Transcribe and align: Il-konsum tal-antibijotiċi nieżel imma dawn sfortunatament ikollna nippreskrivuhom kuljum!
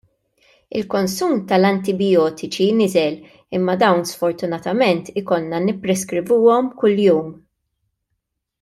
Il-konsum 0.77 1.35
tal-antibijotiċi 1.51 2.67
nieżel 2.79 3.19
imma 3.59 3.75
dawn 3.83 4.01
sfortunatament 4.13 5.13
ikollna 5.23 5.61
nippreskrivuhom 5.69 6.73
kuljum! 6.83 7.33